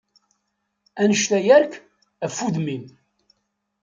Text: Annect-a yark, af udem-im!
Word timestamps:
Annect-a 1.01 1.39
yark, 1.47 1.71
af 2.25 2.37
udem-im! 2.45 2.85